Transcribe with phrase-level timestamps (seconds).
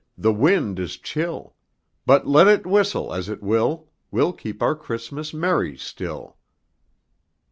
[0.17, 1.53] the wind is chill;
[2.07, 6.37] But let it whistle as it will, We'll keep our Christmas merry still.